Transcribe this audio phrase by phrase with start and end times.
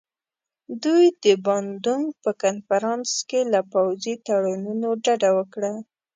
[0.83, 5.71] دوی د باندونک په کنفرانس کې له پوځي تړونونو ډډه وکړه.